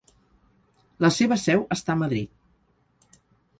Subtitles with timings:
[1.05, 3.23] La seva seu està a Madrid.